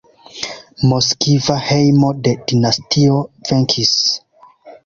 [0.91, 3.93] Moskva hejmo de dinastio venkis.